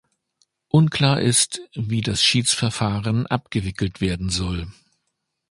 Unklar 0.69 1.19
ist, 1.21 1.61
wie 1.75 2.01
das 2.01 2.23
Schiedsverfahren 2.23 3.27
abgewickelt 3.27 4.01
werden 4.01 4.29
soll. 4.31 4.65